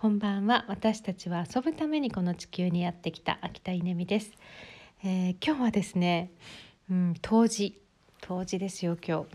[0.00, 0.64] こんばんは。
[0.68, 4.30] 私たちは遊ぶためにこの地球にやってきた秋田稲美です、
[5.02, 6.30] えー、今日はですね、
[6.88, 7.82] うん、冬至。
[8.20, 9.26] 冬至ですよ今日、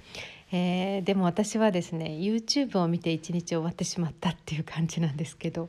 [0.53, 5.67] えー、でも私はですね YouTube を見て一日終わってしまったっていう感じなんですけど。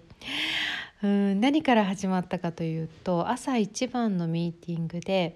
[1.02, 5.34] うん何から始まったかというと朝一番のミーティングで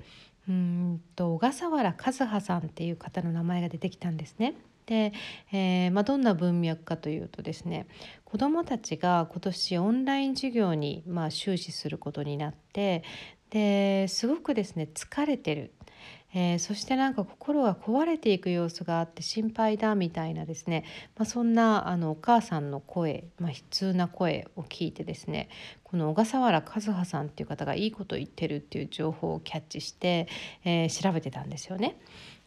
[0.48, 4.54] うんと小笠原和葉さんっていう方の名前が出てきたんですね。
[4.89, 5.12] で、
[5.52, 7.87] えー、まあ、どんな文脈かというとですね
[8.25, 13.05] 子どもたちが今年オンライン授業にまあ終始することになって
[13.51, 15.73] ですごくですね疲れてる。
[16.34, 20.84] えー、そしてなんか心が壊れていく様子があって心配だみたいなですね、
[21.16, 25.48] まあ、そんなあのお母さんの声、まあ、悲痛な声を聞いてですね
[25.84, 30.28] この小笠原和葉さんっていう方がいいこと言ってるっていう情報をキャッチして、
[30.65, 31.98] えー、調べてたんですよね。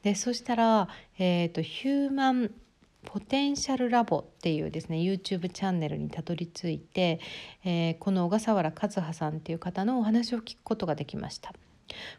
[0.04, 0.88] でそしたら、
[1.18, 2.52] えーと、ヒューマン
[3.06, 7.20] ポテンシャルラボっていうですね YouTube チャンネルにたどり着いて、
[7.64, 11.54] えー、この小笠原和葉さんっていう方のお話を聞くことができました。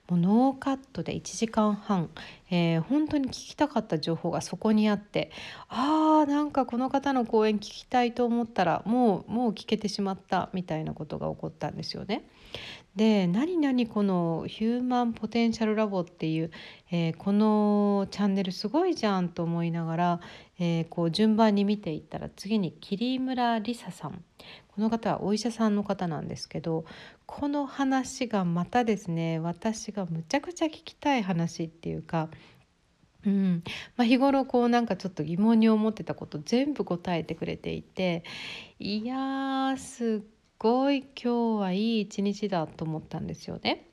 [0.09, 2.11] もうノーカットで1時間半、
[2.55, 5.33] えー、本当に聞きたかった情報がそこにあって
[5.69, 12.29] あーなんかこの方の講演聞きたいと思ったらもうもう聞けてしまったみたいなことが起こったんですよね。
[12.95, 16.51] で何々このヒューマンポテンシャルラボっていう、
[16.91, 20.21] えー、このチャンネルすごいじゃんと思いながら、
[20.59, 24.23] えー、こう順番に見ていったら次に桐村梨沙さん
[24.75, 26.85] この方はお医者さんの方なんですけど
[27.25, 32.29] この話がまたですね私がむちゃくちゃ聞きたい話っていうか
[33.25, 33.63] うん。
[33.97, 38.25] まあ、日頃こうなんかちょっと疑問に思ってたこと全部答えてくれていて
[38.79, 40.27] いやすっ
[40.59, 43.89] ごい今日はいい一日だと思ったんですよね。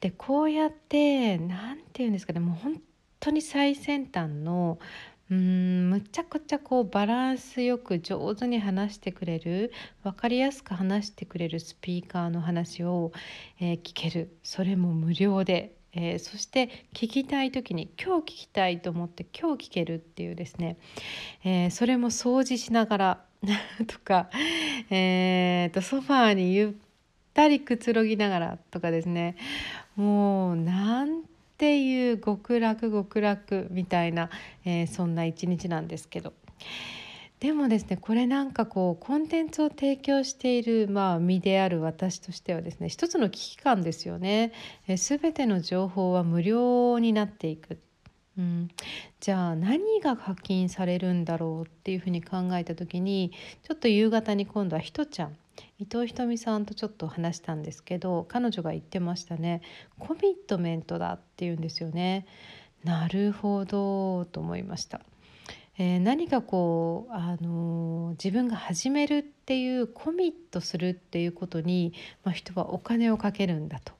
[0.00, 2.40] でこうやって何て言うんですかね。
[2.40, 2.80] もう本
[3.20, 4.78] 当に最先端の
[5.30, 13.12] うんむちゃくちゃこうバランスよく上手に話してくれる分かりやすく話してくれるスピーカーの話を、
[13.60, 14.38] えー、聞ける。
[14.42, 20.76] それも無料で、えー、そして聞きたい時に今日聞きたいと思って今日聞けるっていうですね、
[21.44, 23.24] えー、それも掃除しながら
[23.86, 24.28] とか、
[24.90, 26.72] えーと、ソファーにゆっ
[27.32, 29.36] たりくつろぎながらとかですね
[29.96, 31.22] もうなん
[31.56, 34.30] ていう極楽極楽みたいな、
[34.64, 36.32] えー、そんな一日なんですけど。
[37.40, 44.52] でもですねこれなんかこうコンテンツを提供している、まあ、身である私としてはですね一つの危機感ですよね。
[44.88, 47.78] え全ての情報は無料になっていく
[48.38, 48.68] うん、
[49.18, 53.32] じゃあ何が課金されるんだろうっていうふうに考えた時に
[53.64, 55.36] ちょっと夕方に今度はひとちゃん
[55.80, 59.60] 伊藤ひとみさんとちょっと話したんですけど彼女が言ってましたね
[59.98, 62.26] コミットメントだっていうんですよね。
[62.84, 65.00] なるほどと思いました。
[65.78, 71.94] えー、何かこう、あのー、自分が始めるっていうコミットするっていうことに、
[72.24, 73.92] まあ、人はお金をかけるんだと。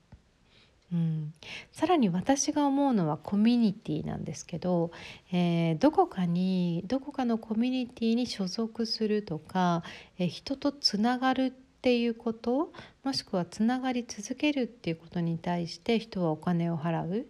[0.92, 1.34] うん、
[1.70, 4.90] さらに私が思うのはコミュニティなんですけど、
[5.30, 9.82] えー、どこかにどこかのコミュニティに所属するとか、
[10.18, 12.72] えー、人とつながるっていうこと
[13.04, 17.26] もしくはつながり続けるっていうことに対して人はお金を払う。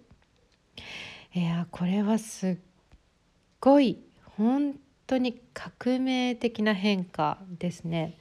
[1.34, 2.56] いやこれはすっ
[3.60, 3.98] ごい
[4.38, 8.16] 本当に革命的な変化ですね。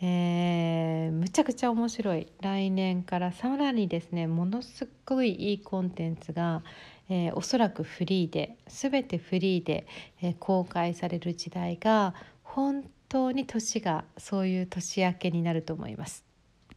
[0.00, 6.62] えー、むちゃくちゃ面白い来年からさらにですねものすごいいいコンテンツが、
[7.08, 9.88] えー、おそらくフリーで全てフリーで、
[10.22, 12.14] えー、公開される時代が
[12.44, 16.27] 本当に年がそういう年明けになると思います。